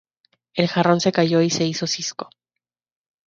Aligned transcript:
El 0.55 0.67
jarrón 0.67 0.99
se 0.99 1.11
cayó 1.11 1.41
y 1.43 1.51
se 1.51 1.63
hizo 1.65 1.85
cisco 1.85 2.31